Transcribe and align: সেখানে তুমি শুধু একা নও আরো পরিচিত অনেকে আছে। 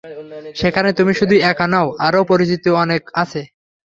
সেখানে 0.55 0.89
তুমি 0.97 1.13
শুধু 1.19 1.35
একা 1.51 1.65
নও 1.73 1.87
আরো 2.05 2.19
পরিচিত 2.31 2.63
অনেকে 2.81 3.09
আছে। 3.21 3.41